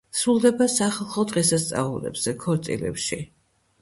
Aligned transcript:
სრულდება 0.19 0.67
სახალხო 0.75 1.25
დღესასწაულებზე, 1.33 2.37
ქორწილებში. 2.47 3.21